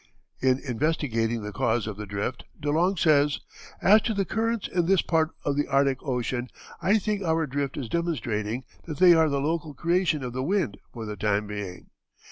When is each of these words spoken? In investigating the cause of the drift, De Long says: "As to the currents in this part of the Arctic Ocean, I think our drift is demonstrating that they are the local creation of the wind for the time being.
In 0.41 0.59
investigating 0.67 1.43
the 1.43 1.51
cause 1.53 1.85
of 1.85 1.95
the 1.95 2.07
drift, 2.07 2.45
De 2.59 2.71
Long 2.71 2.97
says: 2.97 3.39
"As 3.83 4.01
to 4.01 4.15
the 4.15 4.25
currents 4.25 4.67
in 4.67 4.87
this 4.87 5.03
part 5.03 5.29
of 5.45 5.55
the 5.55 5.67
Arctic 5.67 5.99
Ocean, 6.01 6.47
I 6.81 6.97
think 6.97 7.21
our 7.21 7.45
drift 7.45 7.77
is 7.77 7.87
demonstrating 7.87 8.63
that 8.85 8.97
they 8.97 9.13
are 9.13 9.29
the 9.29 9.39
local 9.39 9.75
creation 9.75 10.23
of 10.23 10.33
the 10.33 10.41
wind 10.41 10.77
for 10.91 11.05
the 11.05 11.15
time 11.15 11.45
being. 11.45 11.91